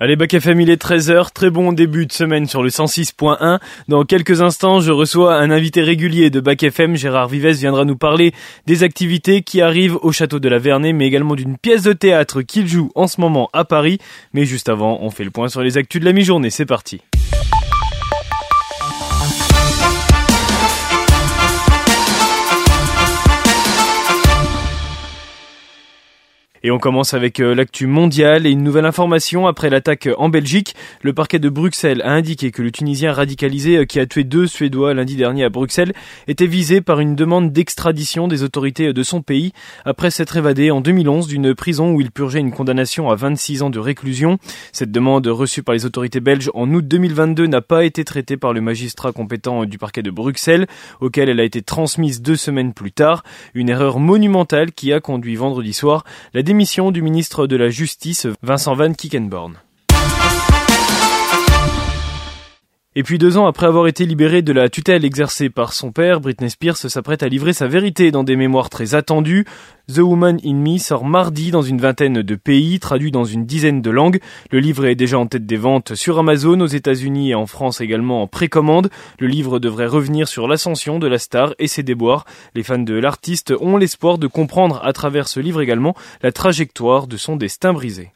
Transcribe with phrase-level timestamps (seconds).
[0.00, 3.60] Allez, Bac FM, il est 13h, très bon début de semaine sur le 106.1.
[3.86, 7.96] Dans quelques instants, je reçois un invité régulier de Bac FM, Gérard Vives viendra nous
[7.96, 8.32] parler
[8.66, 12.42] des activités qui arrivent au château de la Vernée, mais également d'une pièce de théâtre
[12.42, 13.98] qu'il joue en ce moment à Paris.
[14.32, 17.00] Mais juste avant, on fait le point sur les actus de la mi-journée, c'est parti.
[26.66, 30.74] Et on commence avec euh, l'actu mondiale et une nouvelle information après l'attaque en Belgique.
[31.02, 34.46] Le parquet de Bruxelles a indiqué que le Tunisien radicalisé euh, qui a tué deux
[34.46, 35.92] Suédois lundi dernier à Bruxelles
[36.26, 39.52] était visé par une demande d'extradition des autorités de son pays
[39.84, 43.68] après s'être évadé en 2011 d'une prison où il purgeait une condamnation à 26 ans
[43.68, 44.38] de réclusion.
[44.72, 48.54] Cette demande reçue par les autorités belges en août 2022 n'a pas été traitée par
[48.54, 50.66] le magistrat compétent du parquet de Bruxelles
[51.02, 53.22] auquel elle a été transmise deux semaines plus tard.
[53.52, 58.28] Une erreur monumentale qui a conduit vendredi soir la Mission du ministre de la Justice
[58.42, 59.54] Vincent Van Kickenborn.
[62.96, 66.20] Et puis deux ans après avoir été libérée de la tutelle exercée par son père,
[66.20, 69.46] Britney Spears s'apprête à livrer sa vérité dans des mémoires très attendues.
[69.92, 73.82] The Woman in Me sort mardi dans une vingtaine de pays, traduit dans une dizaine
[73.82, 74.20] de langues.
[74.52, 77.80] Le livre est déjà en tête des ventes sur Amazon, aux États-Unis et en France
[77.80, 78.90] également en précommande.
[79.18, 82.24] Le livre devrait revenir sur l'ascension de la star et ses déboires.
[82.54, 87.08] Les fans de l'artiste ont l'espoir de comprendre à travers ce livre également la trajectoire
[87.08, 88.12] de son destin brisé.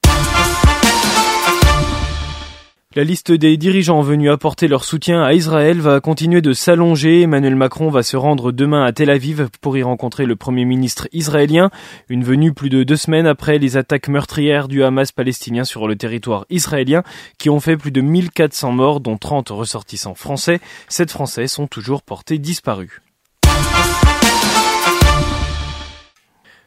[2.97, 7.21] La liste des dirigeants venus apporter leur soutien à Israël va continuer de s'allonger.
[7.21, 11.07] Emmanuel Macron va se rendre demain à Tel Aviv pour y rencontrer le Premier ministre
[11.13, 11.71] israélien.
[12.09, 15.97] Une venue plus de deux semaines après les attaques meurtrières du Hamas palestinien sur le
[15.97, 17.03] territoire israélien
[17.37, 20.59] qui ont fait plus de 1400 morts dont 30 ressortissants français.
[20.89, 23.03] Sept Français sont toujours portés disparus.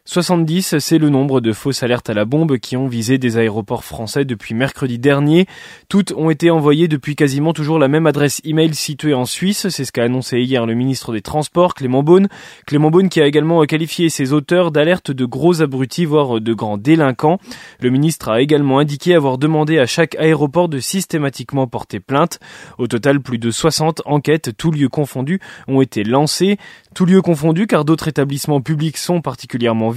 [0.05, 3.83] 70, c'est le nombre de fausses alertes à la bombe qui ont visé des aéroports
[3.83, 5.45] français depuis mercredi dernier.
[5.89, 9.69] Toutes ont été envoyées depuis quasiment toujours la même adresse email située en Suisse.
[9.69, 12.29] C'est ce qu'a annoncé hier le ministre des Transports, Clément Beaune.
[12.65, 16.79] Clément Beaune qui a également qualifié ses auteurs d'alerte de gros abrutis, voire de grands
[16.79, 17.37] délinquants.
[17.79, 22.39] Le ministre a également indiqué avoir demandé à chaque aéroport de systématiquement porter plainte.
[22.79, 26.57] Au total, plus de 60 enquêtes, tous lieux confondus, ont été lancées.
[26.95, 29.90] Tous lieux confondus car d'autres établissements publics sont particulièrement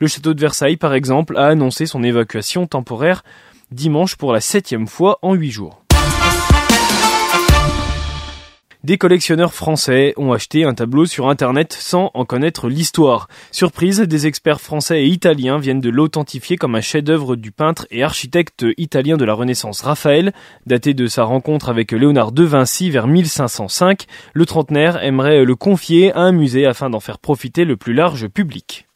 [0.00, 3.22] le château de Versailles, par exemple, a annoncé son évacuation temporaire
[3.70, 5.82] dimanche pour la septième fois en huit jours.
[8.84, 13.28] Des collectionneurs français ont acheté un tableau sur Internet sans en connaître l'histoire.
[13.50, 18.04] Surprise, des experts français et italiens viennent de l'authentifier comme un chef-d'œuvre du peintre et
[18.04, 20.32] architecte italien de la Renaissance Raphaël.
[20.64, 26.12] Daté de sa rencontre avec Léonard de Vinci vers 1505, le trentenaire aimerait le confier
[26.12, 28.87] à un musée afin d'en faire profiter le plus large public.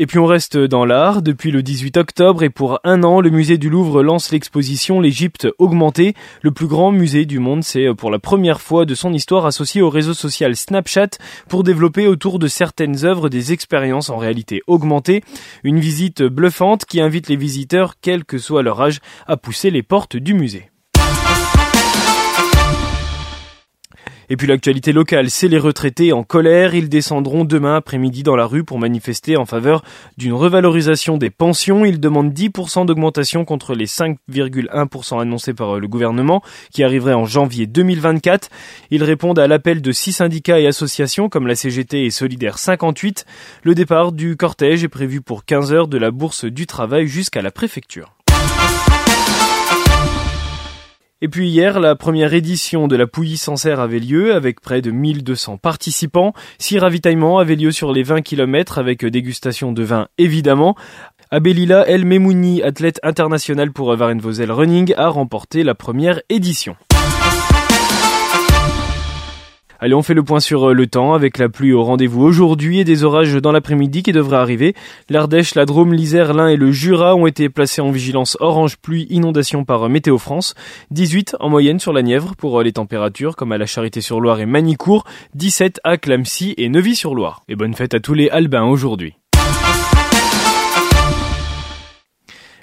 [0.00, 1.22] Et puis on reste dans l'art.
[1.22, 5.48] Depuis le 18 octobre et pour un an, le musée du Louvre lance l'exposition L'Égypte
[5.58, 6.14] augmentée.
[6.42, 9.82] Le plus grand musée du monde, c'est pour la première fois de son histoire associé
[9.82, 15.24] au réseau social Snapchat pour développer autour de certaines œuvres des expériences en réalité augmentée.
[15.64, 19.82] Une visite bluffante qui invite les visiteurs, quel que soit leur âge, à pousser les
[19.82, 20.70] portes du musée.
[24.30, 26.74] Et puis l'actualité locale, c'est les retraités en colère.
[26.74, 29.82] Ils descendront demain après-midi dans la rue pour manifester en faveur
[30.18, 31.86] d'une revalorisation des pensions.
[31.86, 37.66] Ils demandent 10% d'augmentation contre les 5,1% annoncés par le gouvernement qui arriverait en janvier
[37.66, 38.50] 2024.
[38.90, 43.24] Ils répondent à l'appel de six syndicats et associations comme la CGT et Solidaire 58.
[43.62, 47.40] Le départ du cortège est prévu pour 15 heures de la Bourse du Travail jusqu'à
[47.40, 48.17] la préfecture.
[51.20, 54.92] Et puis hier, la première édition de la Pouilly Sancerre avait lieu avec près de
[54.92, 56.32] 1200 participants.
[56.58, 60.76] Six ravitaillements avaient lieu sur les 20 km avec dégustation de vin évidemment.
[61.32, 66.76] Abelila El Memouni, athlète international pour Varenvosel Running, a remporté la première édition.
[69.80, 72.80] Allez, on fait le point sur euh, le temps avec la pluie au rendez-vous aujourd'hui
[72.80, 74.74] et des orages dans l'après-midi qui devraient arriver.
[75.08, 79.06] L'Ardèche, la Drôme, l'Isère, l'Ain et le Jura ont été placés en vigilance orange pluie
[79.08, 80.54] inondation par euh, Météo France.
[80.90, 84.46] 18 en moyenne sur la Nièvre pour euh, les températures comme à la Charité-sur-Loire et
[84.46, 85.04] Manicourt.
[85.34, 87.42] 17 à Clamcy et Neuvy-sur-Loire.
[87.48, 89.14] Et bonne fête à tous les Albins aujourd'hui.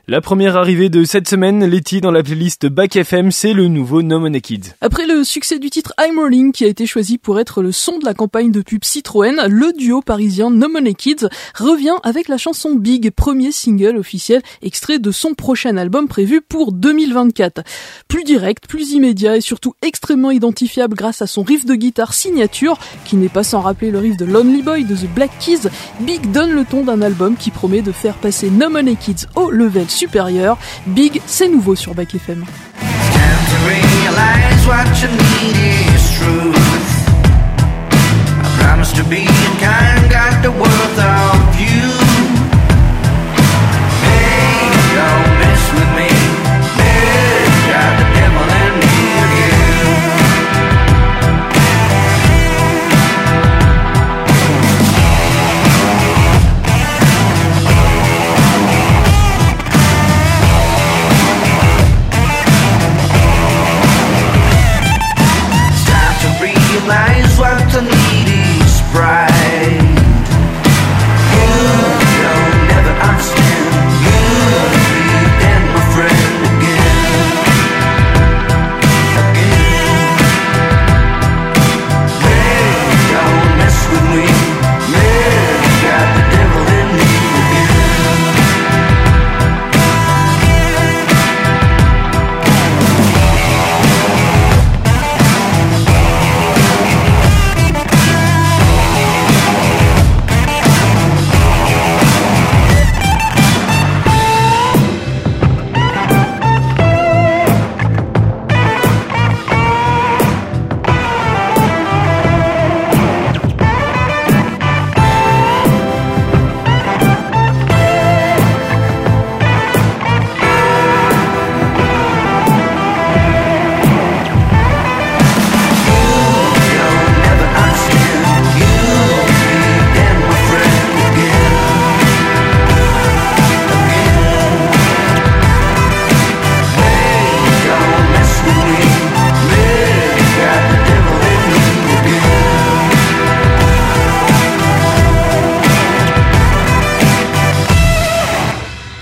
[0.08, 4.04] La première arrivée de cette semaine, Letty dans la playlist Back FM, c'est le nouveau
[4.04, 4.76] No Money Kids.
[4.80, 7.98] Après le succès du titre I'm Rolling qui a été choisi pour être le son
[7.98, 11.26] de la campagne de pub Citroën, le duo parisien No Money Kids
[11.56, 16.72] revient avec la chanson Big, premier single officiel extrait de son prochain album prévu pour
[16.72, 17.64] 2024.
[18.08, 22.78] Plus direct, plus immédiat et surtout extrêmement identifiable grâce à son riff de guitare signature,
[23.06, 25.68] qui n'est pas sans rappeler le riff de Lonely Boy de The Black Keys,
[26.02, 29.50] Big donne le ton d'un album qui promet de faire passer No Money Kids au
[29.50, 30.58] level supérieur.
[30.86, 32.46] Big, c'est nouveau sur Back FM.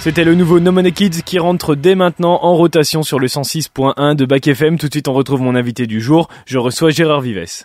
[0.04, 4.26] C'était le nouveau No Kids qui rentre dès maintenant en rotation sur le 106.1 de
[4.26, 4.78] Bac FM.
[4.78, 6.28] Tout de suite, on retrouve mon invité du jour.
[6.46, 7.62] Je reçois Gérard Vives.